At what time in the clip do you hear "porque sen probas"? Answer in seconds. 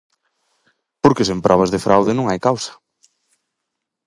1.03-1.71